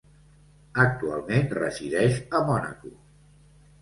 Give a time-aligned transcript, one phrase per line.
[0.83, 2.95] Actualment resideix a Mònaco.